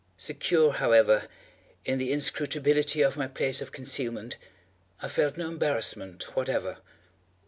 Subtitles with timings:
[0.17, 1.27] Secure, however,
[1.85, 4.35] in the inscrutability of my place of concealment,
[4.99, 6.79] I felt no embarrassment whatever.